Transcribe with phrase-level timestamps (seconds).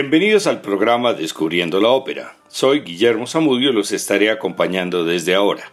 [0.00, 2.36] Bienvenidos al programa Descubriendo la Ópera.
[2.46, 5.72] Soy Guillermo Zamudio y los estaré acompañando desde ahora.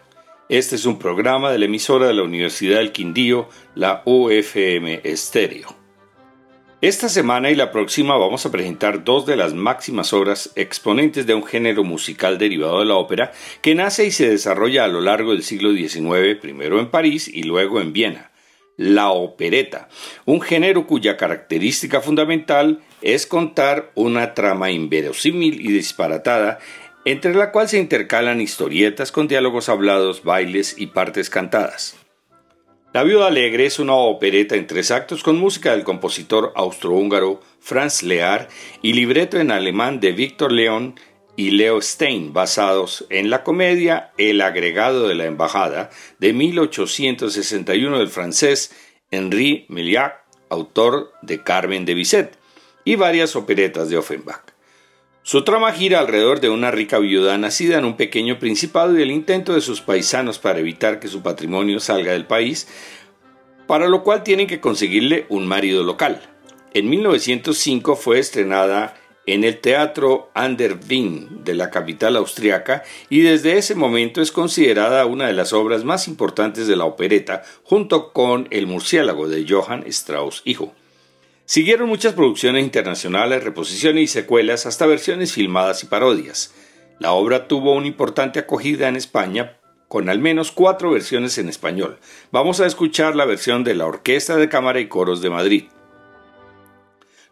[0.49, 5.75] Este es un programa de la emisora de la Universidad del Quindío, la UFM Estéreo.
[6.81, 11.35] Esta semana y la próxima vamos a presentar dos de las máximas obras exponentes de
[11.35, 15.33] un género musical derivado de la ópera que nace y se desarrolla a lo largo
[15.33, 18.31] del siglo XIX, primero en París y luego en Viena
[18.77, 19.89] la opereta,
[20.25, 26.59] un género cuya característica fundamental es contar una trama inverosímil y disparatada
[27.05, 31.95] entre la cual se intercalan historietas con diálogos hablados, bailes y partes cantadas.
[32.93, 38.03] La Viuda Alegre es una opereta en tres actos con música del compositor austrohúngaro Franz
[38.03, 38.47] Lear
[38.81, 40.95] y libreto en alemán de Víctor León
[41.35, 45.89] y Leo Stein, basados en la comedia El agregado de la embajada
[46.19, 48.73] de 1861 del francés
[49.11, 52.37] Henri Milliac, autor de Carmen de Bizet,
[52.83, 54.55] y varias operetas de Offenbach.
[55.23, 59.09] Su trama gira alrededor de una rica viuda nacida en un pequeño principado y el
[59.09, 62.67] intento de sus paisanos para evitar que su patrimonio salga del país,
[63.65, 66.21] para lo cual tienen que conseguirle un marido local.
[66.75, 68.95] En 1905 fue estrenada
[69.27, 74.31] en el Teatro An der Wien de la capital austriaca y desde ese momento es
[74.31, 79.45] considerada una de las obras más importantes de la opereta junto con El murciélago de
[79.47, 80.73] Johann Strauss hijo.
[81.45, 86.53] Siguieron muchas producciones internacionales, reposiciones y secuelas hasta versiones filmadas y parodias.
[86.99, 91.99] La obra tuvo una importante acogida en España con al menos cuatro versiones en español.
[92.31, 95.65] Vamos a escuchar la versión de la Orquesta de Cámara y Coros de Madrid.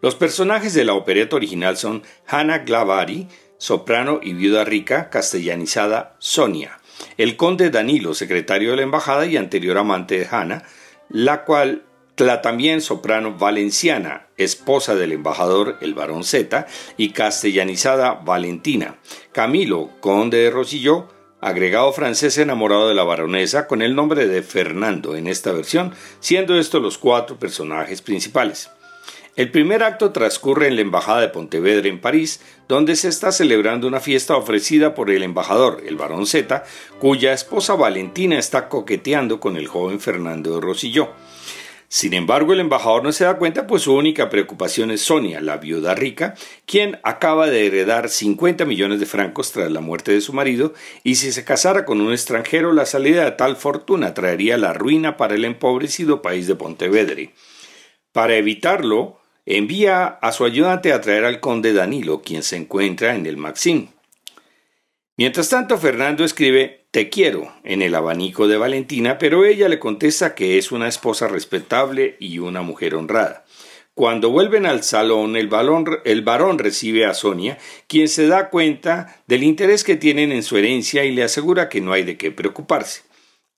[0.03, 6.81] Los personajes de la opereta original son Hannah Glavari, soprano y viuda rica, castellanizada Sonia,
[7.15, 10.63] el conde Danilo, secretario de la embajada y anterior amante de Hannah,
[11.07, 11.83] la cual
[12.17, 16.67] la también soprano valenciana, esposa del embajador el barón Z,
[16.97, 18.97] y castellanizada Valentina,
[19.31, 21.07] Camilo, conde de Rosilló,
[21.39, 26.59] agregado francés enamorado de la baronesa con el nombre de Fernando en esta versión, siendo
[26.59, 28.69] estos los cuatro personajes principales.
[29.35, 33.87] El primer acto transcurre en la Embajada de Pontevedra en París, donde se está celebrando
[33.87, 36.63] una fiesta ofrecida por el embajador, el barón Z,
[36.99, 41.09] cuya esposa Valentina está coqueteando con el joven Fernando de Rosilló.
[41.87, 45.57] Sin embargo, el embajador no se da cuenta, pues su única preocupación es Sonia, la
[45.57, 46.35] viuda rica,
[46.67, 51.15] quien acaba de heredar 50 millones de francos tras la muerte de su marido, y
[51.15, 55.33] si se casara con un extranjero, la salida de tal fortuna traería la ruina para
[55.33, 57.23] el empobrecido país de Pontevedra.
[58.11, 63.25] Para evitarlo, envía a su ayudante a traer al conde Danilo, quien se encuentra en
[63.25, 63.89] el Maxim.
[65.15, 70.33] Mientras tanto, Fernando escribe Te quiero en el abanico de Valentina, pero ella le contesta
[70.33, 73.45] que es una esposa respetable y una mujer honrada.
[73.95, 75.51] Cuando vuelven al salón, el,
[76.05, 80.57] el varón recibe a Sonia, quien se da cuenta del interés que tienen en su
[80.57, 83.03] herencia y le asegura que no hay de qué preocuparse.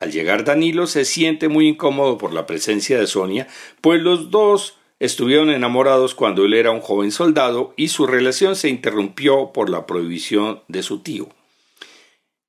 [0.02, 3.48] Al llegar Danilo se siente muy incómodo por la presencia de Sonia,
[3.80, 8.70] pues los dos Estuvieron enamorados cuando él era un joven soldado y su relación se
[8.70, 11.28] interrumpió por la prohibición de su tío.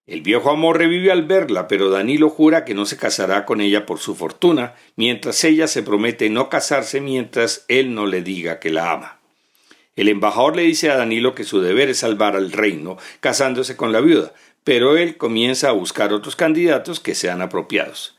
[0.06, 3.84] El viejo amor revive al verla, pero Danilo jura que no se casará con ella
[3.84, 8.70] por su fortuna, mientras ella se promete no casarse mientras él no le diga que
[8.70, 9.18] la ama.
[9.96, 13.90] El embajador le dice a Danilo que su deber es salvar al reino, casándose con
[13.90, 14.32] la viuda,
[14.62, 18.15] pero él comienza a buscar otros candidatos que sean apropiados.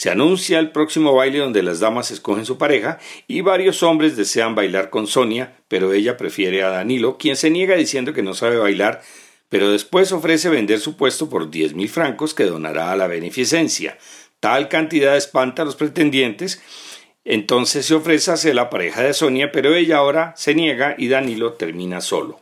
[0.00, 4.54] Se anuncia el próximo baile donde las damas escogen su pareja y varios hombres desean
[4.54, 8.56] bailar con Sonia, pero ella prefiere a Danilo, quien se niega diciendo que no sabe
[8.56, 9.02] bailar,
[9.50, 13.98] pero después ofrece vender su puesto por diez mil francos que donará a la beneficencia.
[14.40, 16.62] Tal cantidad espanta a los pretendientes,
[17.26, 21.08] entonces se ofrece a ser la pareja de Sonia, pero ella ahora se niega y
[21.08, 22.40] Danilo termina solo.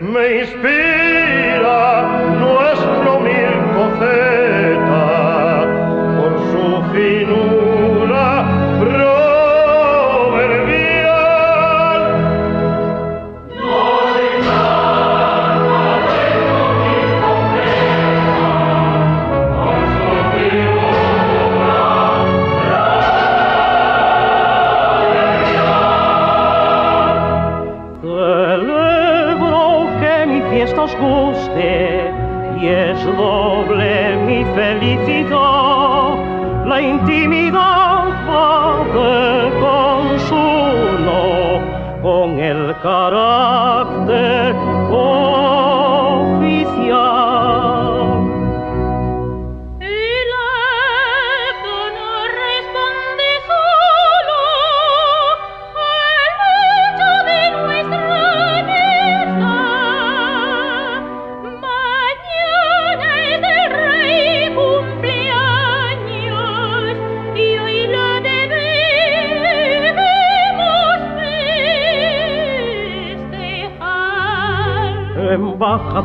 [0.00, 0.99] may speak.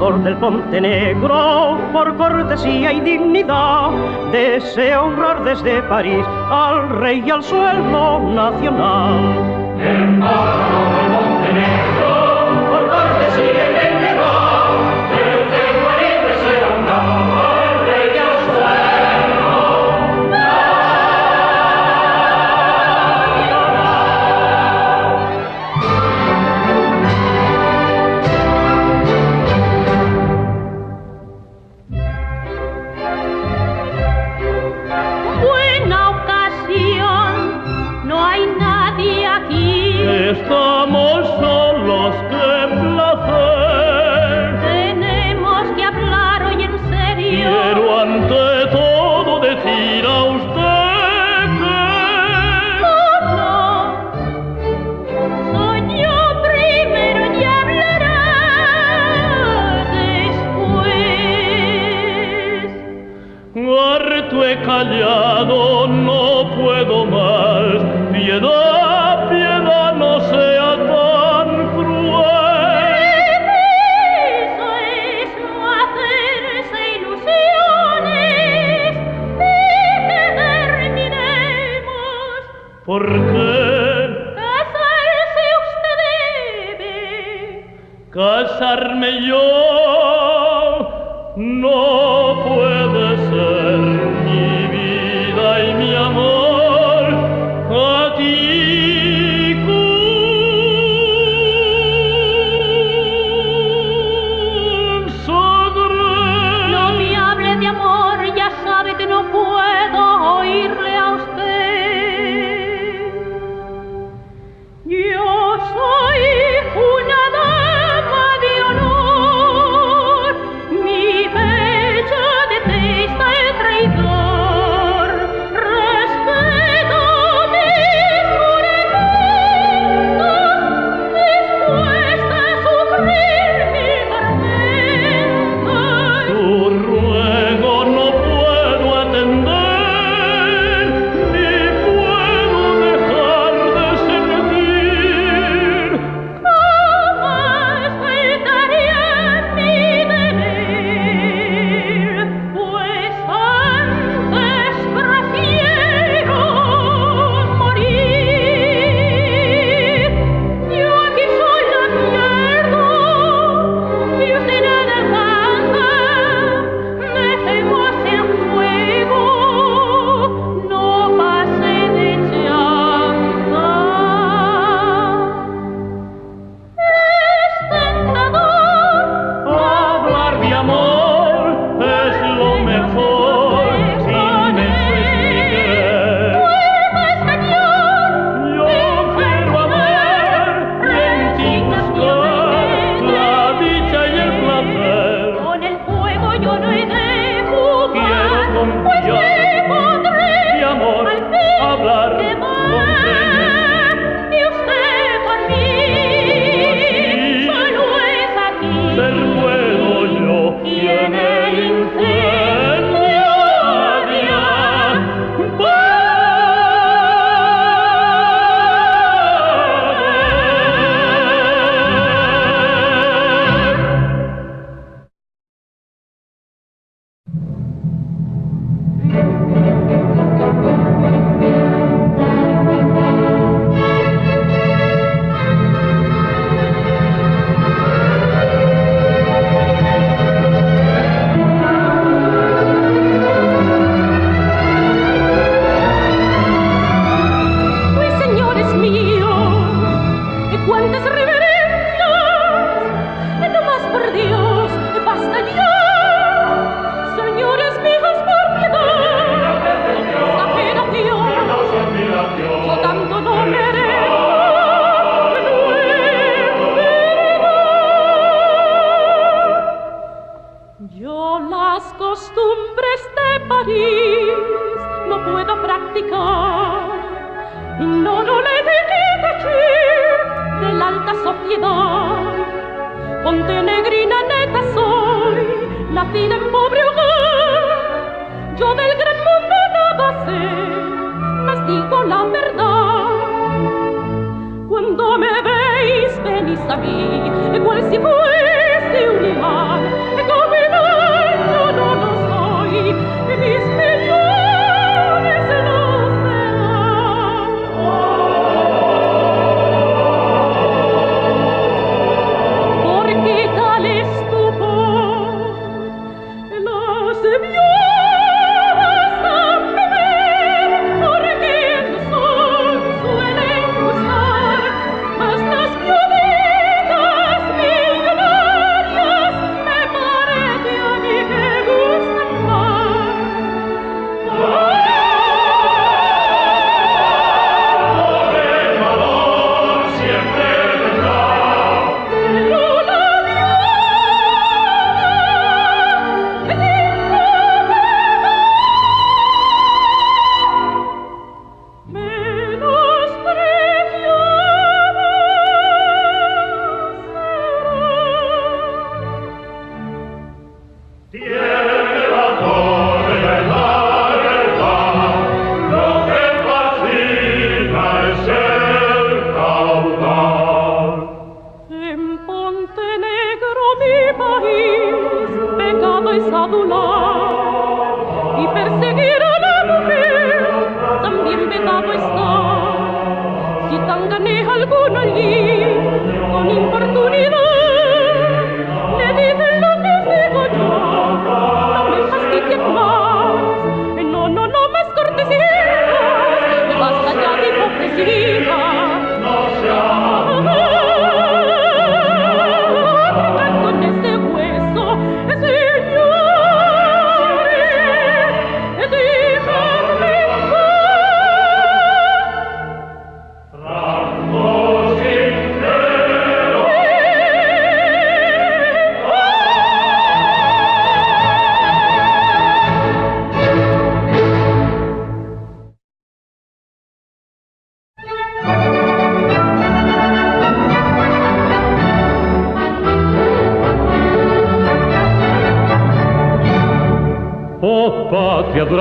[0.06, 3.90] labrador del Ponte Negro, por cortesía y dignidad,
[4.32, 9.46] deseo honrar desde París al rey y al sueldo nacional.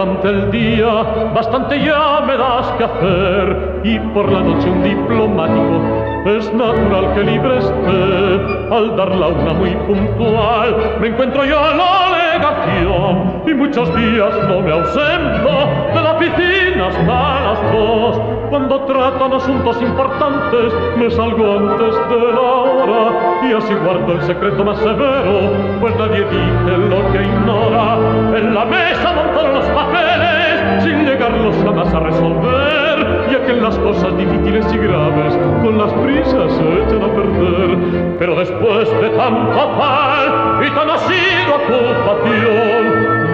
[0.05, 1.03] Durante el día
[1.35, 3.81] bastante ya me das que hacer.
[3.85, 5.81] Y por la noche un diplomático
[6.27, 8.75] es natural que libre esté.
[8.75, 14.35] Al dar la una muy puntual me encuentro yo a la legación y muchos días
[14.49, 15.55] no me ausento
[15.95, 17.44] de la oficina hasta
[18.55, 24.65] cuando tratan asuntos importantes me salgo antes de la hora y así guardo el secreto
[24.65, 27.99] más severo pues nadie dice lo que ignora.
[28.39, 33.77] En la mesa montaron los papeles sin llegarlos jamás a resolver ya que en las
[33.77, 37.79] cosas difíciles y graves con las prisas se echan a perder.
[38.21, 42.85] Pero después de tanto afán y tan asido ocupación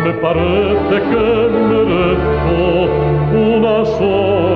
[0.02, 2.88] me parece que merezco
[3.36, 4.49] unas horas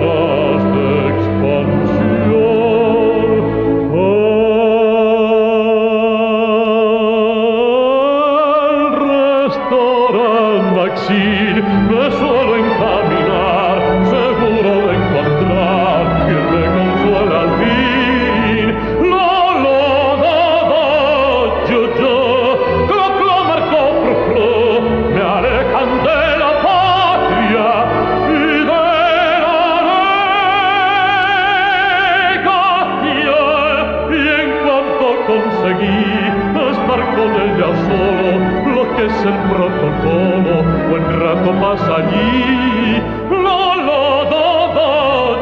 [41.64, 43.00] Masagli,
[43.42, 44.90] la la da do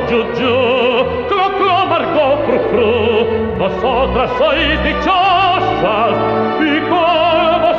[0.08, 0.56] giù giù,
[1.28, 2.92] clo clo marco fru fru,
[3.58, 6.16] ma sopra sei di ciossas,
[6.60, 7.70] i colvo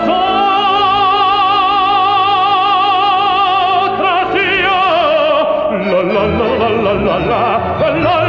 [3.23, 4.81] sopra sia,
[5.89, 7.17] la la la la la la
[7.79, 8.22] la la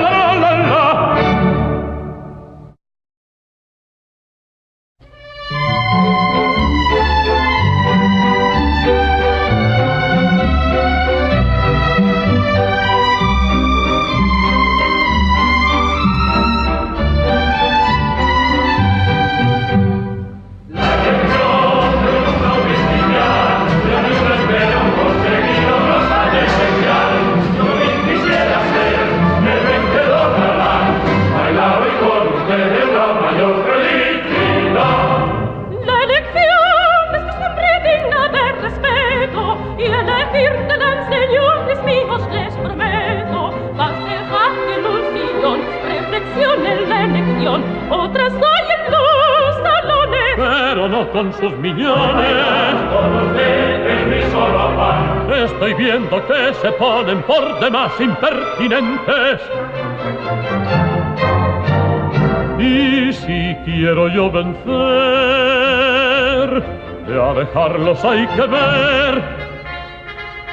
[67.55, 69.23] dejarlos hay que ver.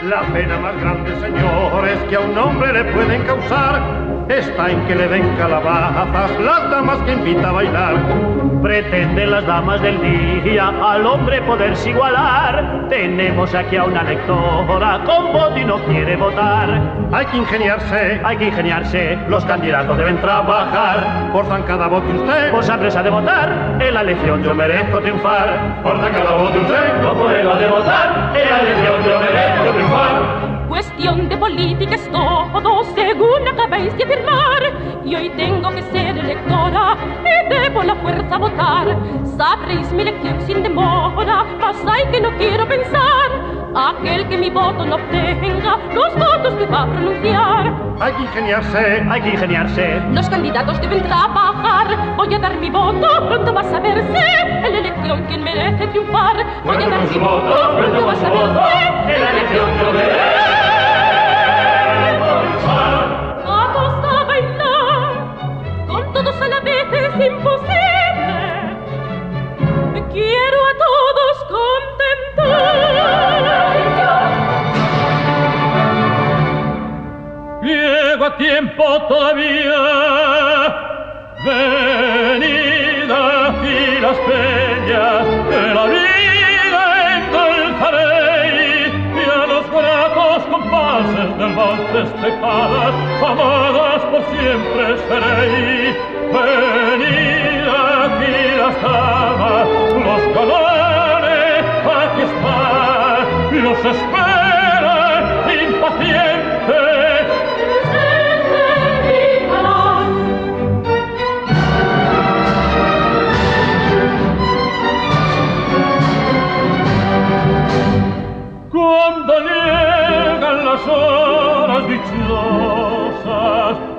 [0.03, 4.00] La pena más grande, señores, que a un hombre le pueden causar
[4.37, 7.95] está en que le den calabazas las damas que invita a bailar.
[8.61, 9.99] Pretenden las damas del
[10.43, 12.87] día al hombre poderse igualar.
[12.89, 16.69] Tenemos aquí a una lectora con voto y no quiere votar.
[17.11, 19.17] Hay que ingeniarse, hay que ingeniarse.
[19.27, 21.31] Los candidatos deben trabajar.
[21.33, 23.77] Por zancada vote usted, por presa de votar.
[23.79, 25.81] En la elección yo merezco triunfar.
[25.83, 28.31] Por zancada vote usted, como puedo de votar.
[28.35, 30.40] En la elección yo merezco triunfar.
[30.81, 35.03] Cuestión de política es todo, según acabáis de afirmar.
[35.05, 38.97] Y hoy tengo que ser electora y debo la fuerza votar.
[39.37, 43.29] Sabréis mi elección sin demora, mas hay que no quiero pensar.
[43.75, 47.70] Aquel que mi voto no obtenga los votos que va a pronunciar.
[48.01, 50.01] Hay que ingeniarse, hay que ingeniarse.
[50.11, 52.15] Los candidatos deben trabajar.
[52.17, 54.25] Voy a dar mi voto, pronto va a saberse.
[54.63, 56.35] En la elección quien merece triunfar.
[56.65, 59.13] Voy a dar mi voto, pronto va a saberse.
[59.13, 60.80] En la elección merece.
[78.41, 79.81] Tiempo todavía.
[81.45, 86.83] Venid aquí las peñas de la vida
[87.17, 92.93] endulzaréis y a los gratos compases del vals destecadas,
[93.29, 95.95] amadas por siempre seréis.
[96.33, 97.63] Venid
[98.01, 99.67] aquí las damas,
[100.07, 101.63] los galanes,
[101.99, 105.21] aquí están los esperan
[105.67, 106.30] impacientes.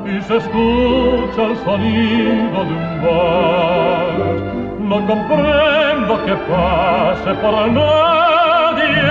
[0.04, 4.42] Y se escucha el sonido de un vals,
[4.80, 9.02] no comprendo que pase por nadie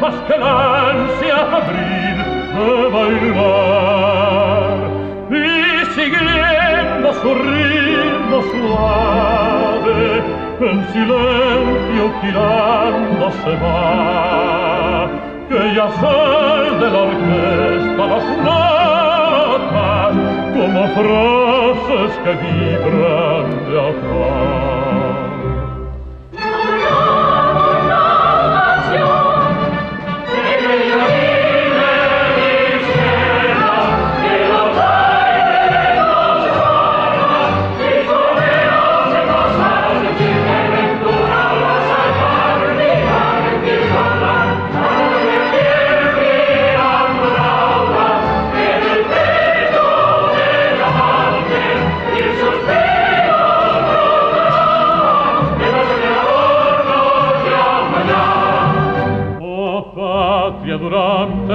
[0.00, 2.18] más que la ansia febril
[2.54, 4.78] de bailar.
[5.30, 5.32] Y
[5.94, 10.00] siguiendo su ritmo suave,
[10.60, 14.67] en silencio girando se va,
[15.48, 20.14] que ya sal de la orquesta las notas
[20.54, 24.97] como frases que vibran de acá.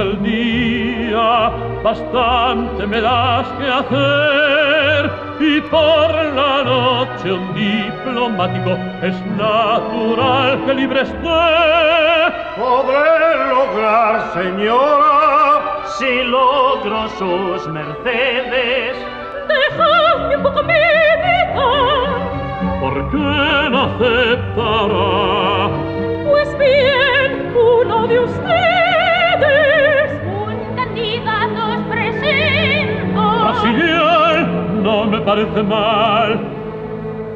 [0.04, 1.50] Durante el día
[1.82, 8.70] bastante me das que hacer y por la noche un diplomático
[9.02, 11.18] es natural que libre esté.
[12.56, 18.96] Podré lograr, señora, si logro sus mercedes.
[19.48, 20.84] Dejadme un poco meditar.
[22.80, 25.68] ¿Por qué no aceptará?
[26.30, 28.73] Pues bien, uno de ustedes.
[35.04, 36.40] No me parece mal.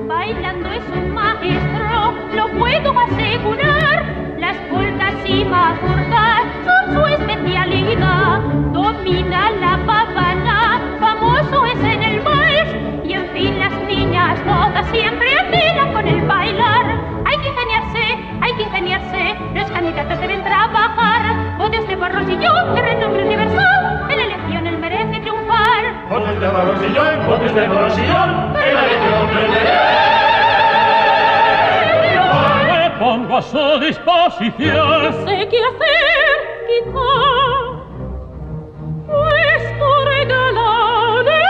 [0.07, 4.07] Bailando es un maestro, lo puedo asegurar.
[4.38, 8.40] Las polcas y mazurcas son su especialidad.
[8.72, 12.70] Domina la pavana, famoso es en el vals.
[13.04, 16.87] Y en fin, las niñas todas siempre admiran con el bailar.
[17.26, 18.04] Hay que ingeniarse,
[18.40, 19.37] hay que ingeniarse.
[19.54, 21.59] Los candidatos deben trabajar.
[21.59, 24.07] Votes de Barrosillón, de renombre universal.
[24.09, 25.38] En la elección él merece triunfar.
[26.09, 27.17] De Barrosillón, votes
[27.54, 27.64] me
[32.98, 35.02] pongo a su disposición.
[35.04, 36.37] No sé qué hacer,
[36.68, 37.12] quizá,
[39.06, 41.42] pues por regalarle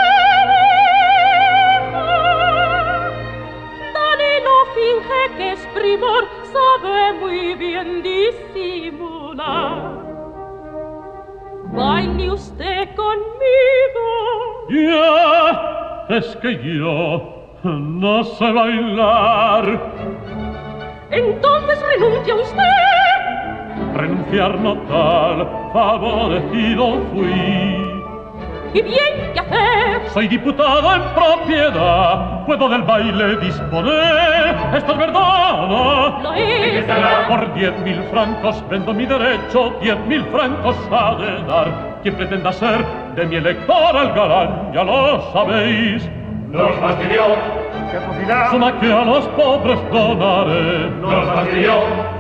[3.94, 9.72] Dani no finge que es primor, sabe muy bien disimular.
[11.72, 14.06] Baile usted conmigo.
[14.68, 15.77] Yeah
[16.09, 19.64] es que yo no sé bailar.
[21.11, 23.94] Entonces renuncia usted.
[23.94, 27.94] Renunciar no tal, favorecido fui.
[28.75, 30.09] ¿Y bien qué hacer?
[30.11, 34.57] Soy diputado en propiedad, puedo del baile disponer.
[34.77, 36.23] ¿Esto es verdad no?
[36.23, 36.85] Lo es.
[37.29, 41.88] Por diez mil francos vendo mi derecho, diez mil francos ha de dar.
[42.02, 42.84] Quien pretenda ser
[43.16, 46.08] de mi elector el galán, ya lo sabéis.
[46.50, 47.22] Nos fastidió.
[47.90, 48.50] ¿Qué atrocidad?
[48.50, 50.90] Suma que a los pobres donaré.
[51.00, 51.74] Nos fastidió.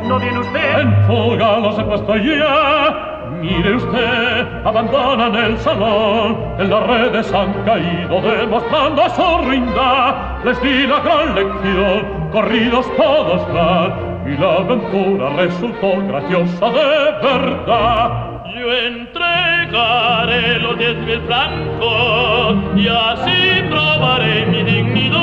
[0.04, 0.80] ¿No viene usted?
[0.80, 3.08] En fuga los he puesto ya.
[3.40, 10.42] Mire usted, abandonan el salón, en las redes han caído demostrando su ruindad.
[10.44, 13.92] Les di la gran lección, corridos todos van,
[14.26, 18.27] y la aventura resultó graciosa de verdad.
[18.54, 25.18] Yo entregaré los diez mil francos y así probaré mi dignidad.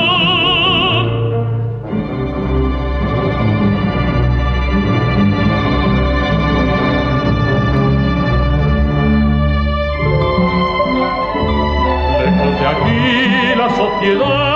[12.20, 14.55] Lejos de aquí la sociedad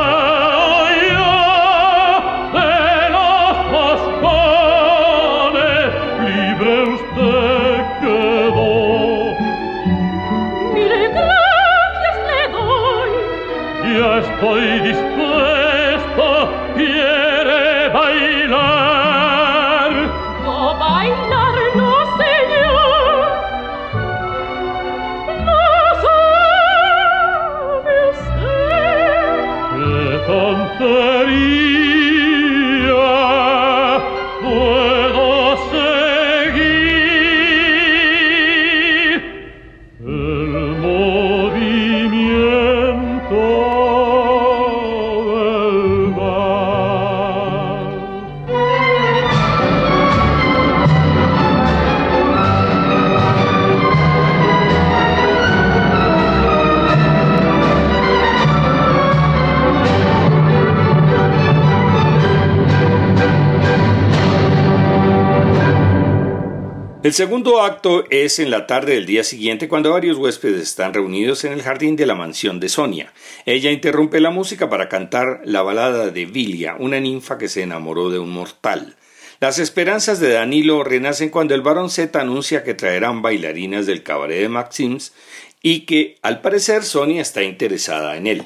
[67.21, 71.53] segundo acto es en la tarde del día siguiente cuando varios huéspedes están reunidos en
[71.53, 73.13] el jardín de la mansión de Sonia.
[73.45, 78.09] Ella interrumpe la música para cantar la balada de Vilia, una ninfa que se enamoró
[78.09, 78.97] de un mortal.
[79.39, 84.41] Las esperanzas de Danilo renacen cuando el barón Z anuncia que traerán bailarinas del cabaret
[84.41, 85.13] de Maxims
[85.61, 88.45] y que, al parecer, Sonia está interesada en él.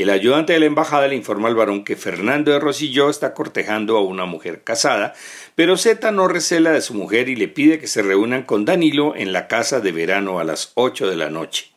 [0.00, 3.98] El ayudante de la embajada le informa al varón que Fernando de Rosilló está cortejando
[3.98, 5.12] a una mujer casada,
[5.54, 9.14] pero Z no recela de su mujer y le pide que se reúnan con Danilo
[9.14, 11.72] en la casa de verano a las ocho de la noche.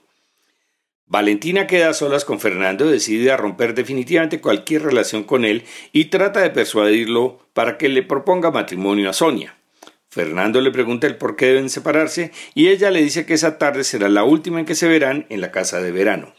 [1.05, 6.05] Valentina queda a solas con Fernando, decide a romper definitivamente cualquier relación con él y
[6.05, 9.57] trata de persuadirlo para que le proponga matrimonio a Sonia.
[10.07, 13.83] Fernando le pregunta el por qué deben separarse y ella le dice que esa tarde
[13.83, 16.33] será la última en que se verán en la casa de verano.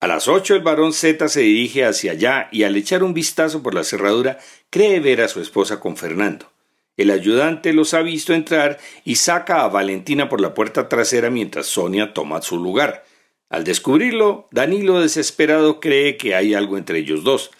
[0.00, 3.64] A las ocho el varón Z se dirige hacia allá y al echar un vistazo
[3.64, 4.38] por la cerradura
[4.70, 6.50] cree ver a su esposa con Fernando.
[6.96, 11.66] El ayudante los ha visto entrar y saca a Valentina por la puerta trasera mientras
[11.66, 13.04] Sonia toma su lugar.
[13.48, 17.50] Al descubrirlo, Danilo desesperado cree que hay algo entre ellos dos.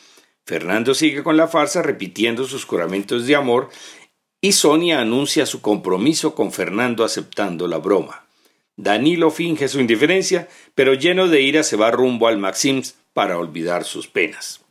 [0.44, 3.68] Fernando sigue con la farsa repitiendo sus juramentos de amor
[4.40, 8.27] y Sonia anuncia su compromiso con Fernando aceptando la broma.
[8.78, 13.82] Danilo finge su indiferencia, pero lleno de ira se va rumbo al Maxims para olvidar
[13.82, 14.64] sus penas.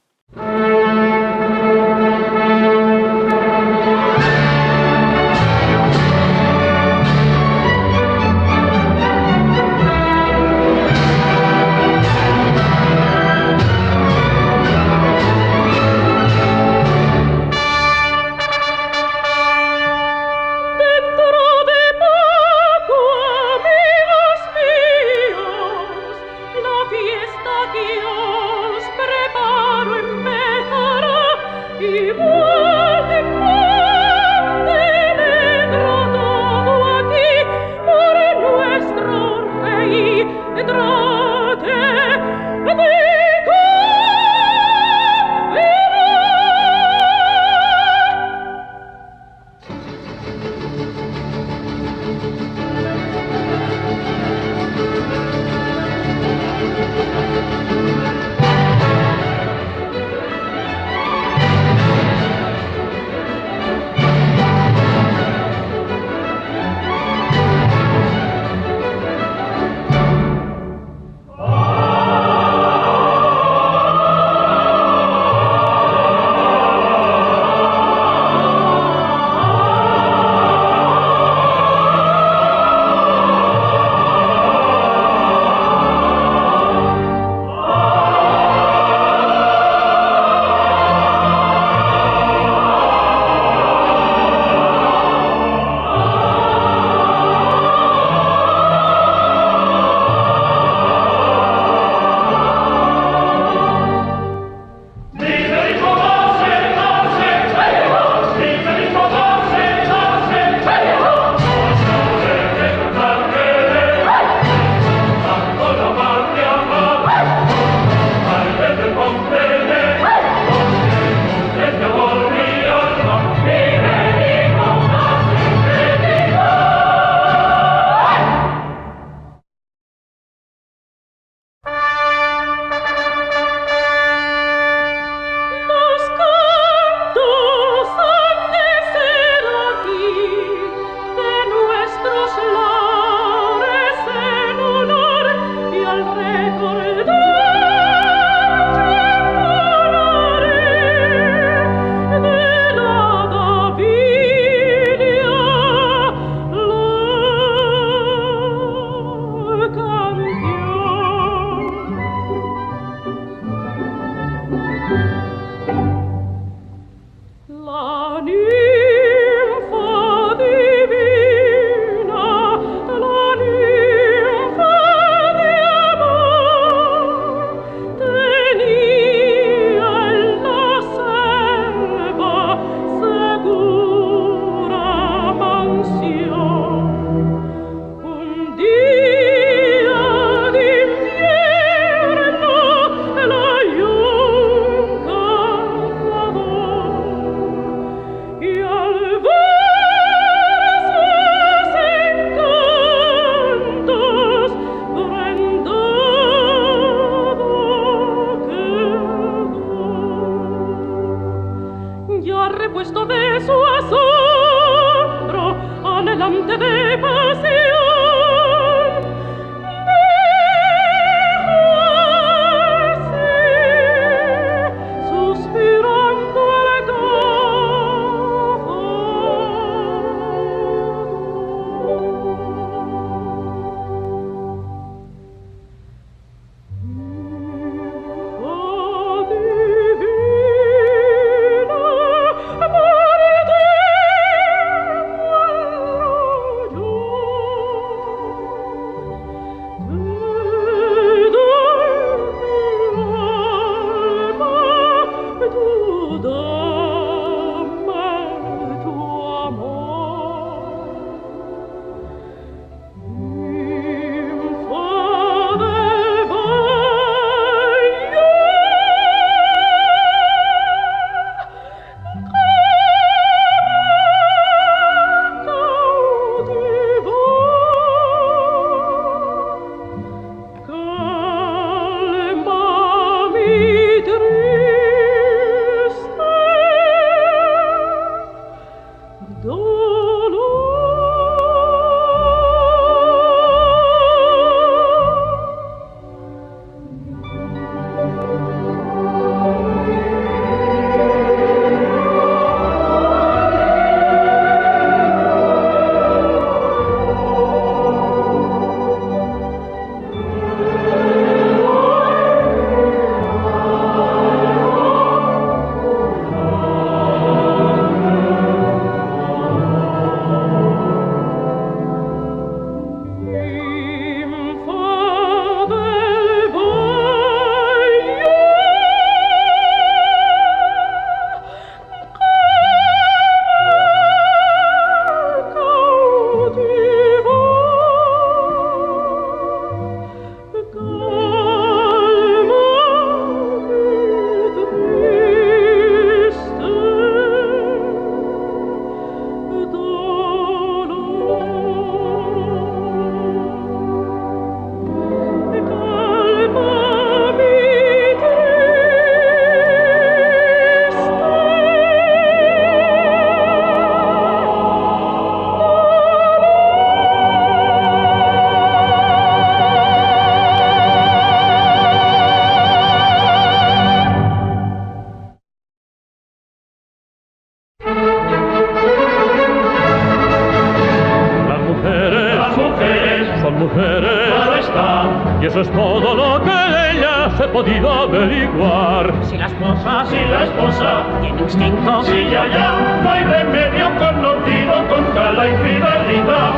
[383.58, 384.12] mujeres.
[384.28, 385.06] Claro está.
[385.42, 389.14] Y eso es todo lo que de ellas he podido averiguar.
[389.24, 394.88] Si la esposa, si la esposa, tiene instinto, si ya, ya, no hay remedio conocido
[394.90, 396.52] contra la infidelidad.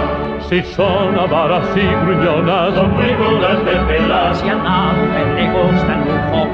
[0.50, 4.40] Si son avaras y gruñonas, son figuras de pelas.
[4.40, 4.56] Si a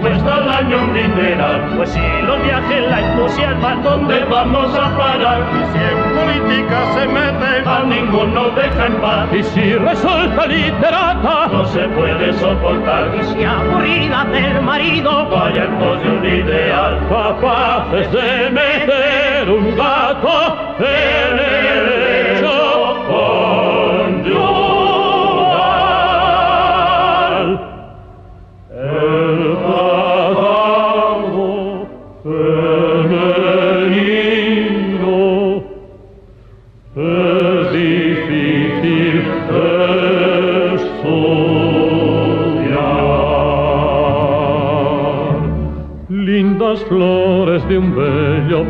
[0.02, 1.74] cuesta el año un dineral.
[1.76, 5.44] Pues si los viajes la entusiasman, ¿dónde vamos a parar?
[5.72, 9.28] Si en política se mete, a ninguno deja en paz.
[9.34, 13.12] Y si resulta literata, no se puede soportar.
[13.20, 17.00] Y si aburrida del marido, vaya en pos de un ideal.
[17.10, 21.65] Capaces de meter un gato en el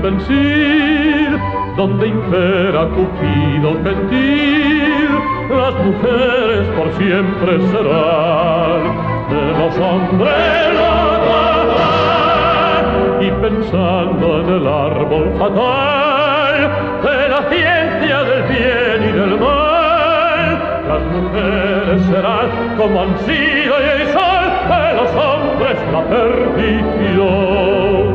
[0.02, 1.40] pensil,
[1.78, 5.10] donde impera Cupido gentil,
[5.50, 8.82] las mujeres por siempre serán
[9.30, 10.76] de los hombres
[13.22, 16.60] y pensando en el árbol fatal
[17.04, 23.84] de la ciencia del bien y del mal, las mujeres serán como han sido y
[24.02, 28.15] el sol de los hombres la perdición.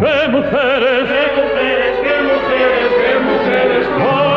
[0.00, 1.10] ¡Qué mujeres!
[1.10, 4.29] ¡Qué mujeres, qué mujeres, qué mujeres!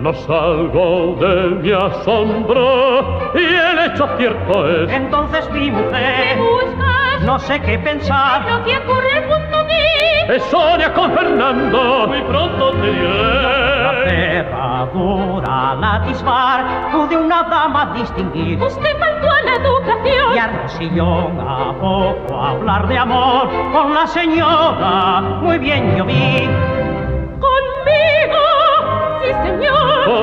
[0.00, 4.90] No salgo de mi asombro y el hecho cierto es.
[4.90, 6.38] Entonces mi mujer.
[6.38, 7.22] Buscas?
[7.26, 8.50] No sé qué pensar.
[8.50, 10.34] Lo que ocurre junto a mí.
[10.34, 12.06] Es Sonia con Fernando.
[12.08, 13.82] Muy pronto te diré.
[13.82, 18.58] La cerradura la dispar pude una dama distinguir.
[18.58, 20.34] Usted faltó a la educación.
[20.34, 25.20] Y a Rosillón a poco hablar de amor con la señora.
[25.42, 26.48] Muy bien yo vi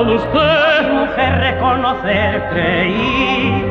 [0.02, 0.90] usted.
[0.92, 3.64] Mujer, reconocer creí.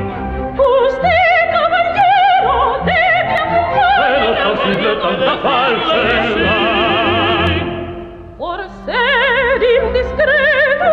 [0.57, 3.97] Usted, caballero, debe amor.
[3.99, 6.67] Pero posible tanta falsedad.
[8.38, 10.86] Por ser indiscreto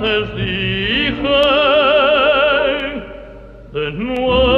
[0.00, 1.42] Vater sicher,
[3.74, 4.49] denn nur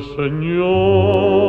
[0.00, 1.47] Señor.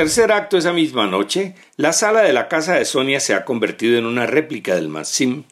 [0.00, 3.98] Tercer acto esa misma noche, la sala de la casa de Sonia se ha convertido
[3.98, 5.44] en una réplica del Massim,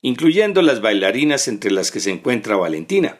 [0.00, 3.18] incluyendo las bailarinas entre las que se encuentra Valentina.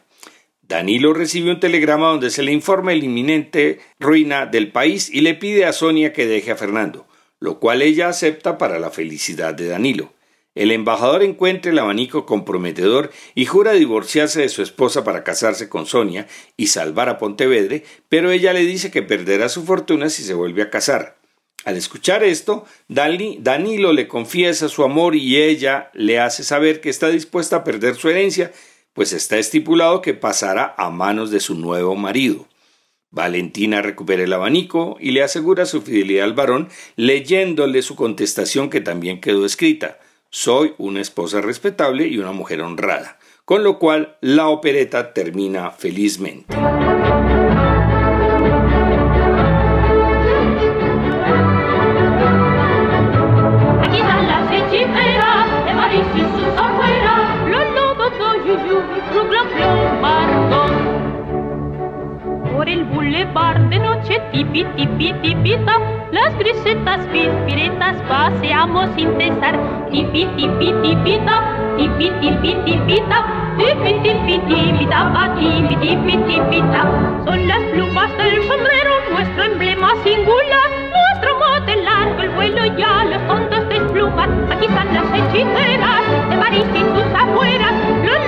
[0.63, 5.35] Danilo recibe un telegrama donde se le informa el inminente ruina del país y le
[5.35, 7.07] pide a Sonia que deje a Fernando,
[7.39, 10.13] lo cual ella acepta para la felicidad de Danilo.
[10.55, 15.87] El embajador encuentra el abanico comprometedor y jura divorciarse de su esposa para casarse con
[15.87, 16.27] Sonia
[16.59, 20.63] y salvar a Pontevedre, pero ella le dice que perderá su fortuna si se vuelve
[20.63, 21.17] a casar.
[21.65, 27.09] Al escuchar esto, Danilo le confiesa su amor y ella le hace saber que está
[27.09, 28.53] dispuesta a perder su herencia,
[28.93, 32.47] pues está estipulado que pasará a manos de su nuevo marido.
[33.11, 38.81] Valentina recupera el abanico y le asegura su fidelidad al varón, leyéndole su contestación que
[38.81, 39.99] también quedó escrita.
[40.35, 46.57] Soy una esposa respetable y una mujer honrada, con lo cual la opereta termina felizmente.
[62.63, 65.81] Por el boulevard de noche, tipi, tipi, tipita,
[66.13, 69.59] las grisetas pispiretas paseamos sin cesar.
[69.91, 73.19] Tipi, tipi, tipita, tipi, tipi, tipita,
[73.59, 76.83] tipi, tipi, tipita, tipi, tipi, tipita.
[77.25, 83.27] Son las plumas del sombrero, nuestro emblema singular, nuestro mote largo, el vuelo ya los
[83.27, 84.53] tontos despluman.
[84.53, 87.73] Aquí están las hechiceras de París y sus afueras,
[88.05, 88.23] lo.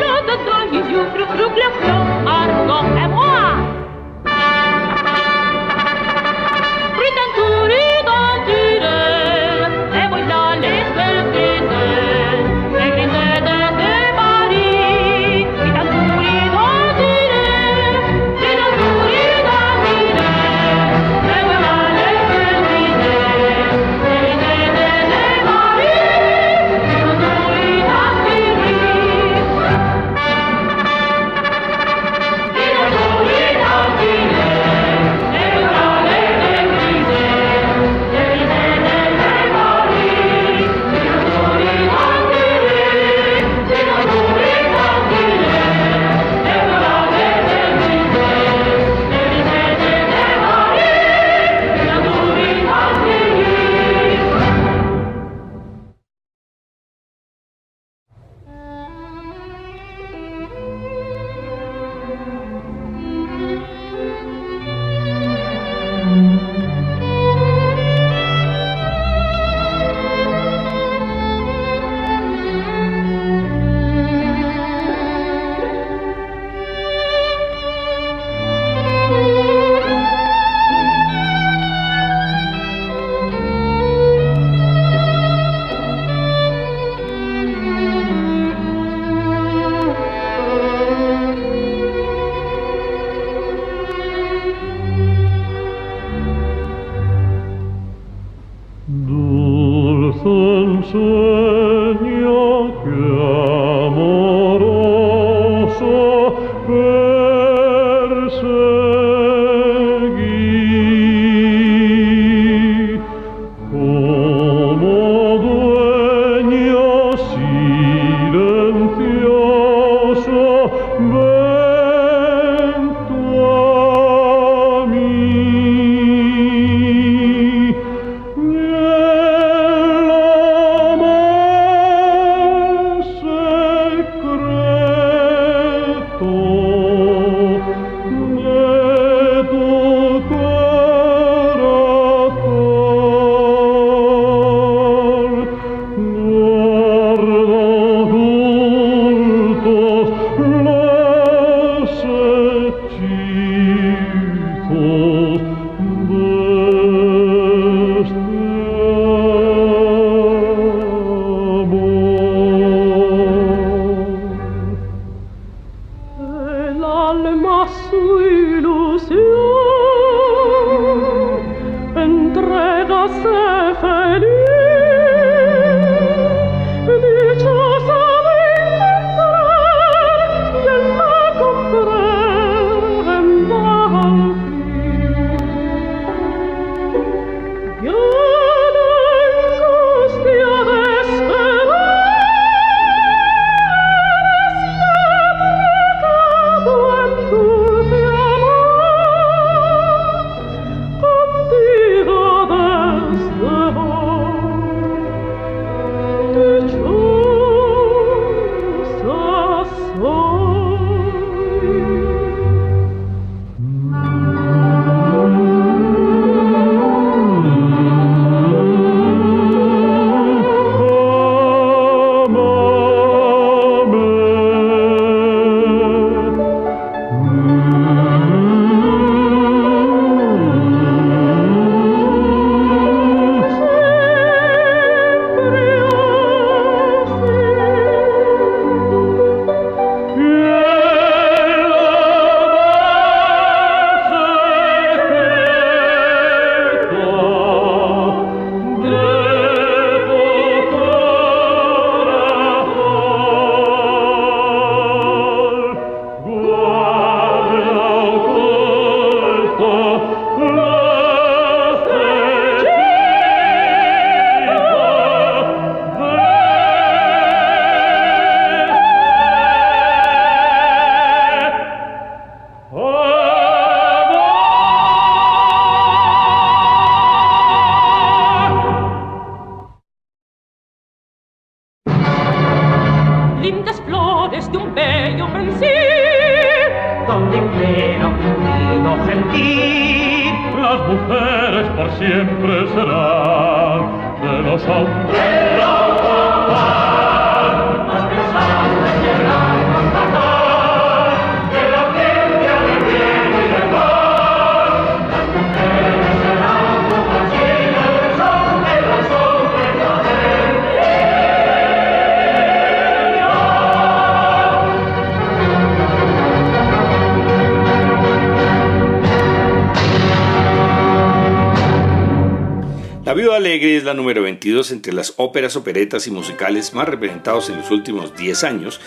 [323.95, 328.81] Número 22 entre las óperas, operetas y musicales más representados en los últimos 10 años,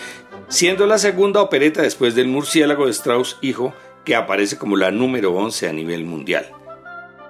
[0.48, 5.34] siendo la segunda opereta después del Murciélago de Strauss Hijo, que aparece como la número
[5.34, 6.50] 11 a nivel mundial.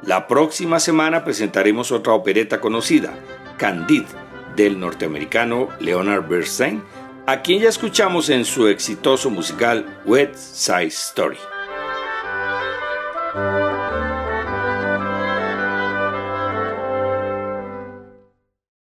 [0.03, 3.19] La próxima semana presentaremos otra opereta conocida,
[3.57, 4.07] Candide,
[4.55, 6.83] del norteamericano Leonard Bernstein,
[7.27, 11.39] a quien ya escuchamos en su exitoso musical West Side Story.